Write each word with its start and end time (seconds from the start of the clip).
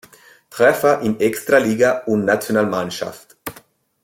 Treffer 0.49 1.01
in 1.01 1.19
Extraliga 1.19 1.99
und 2.07 2.25
Nationalmannschaft. 2.25 3.37